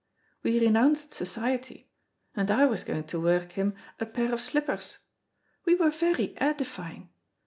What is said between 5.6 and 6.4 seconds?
We were very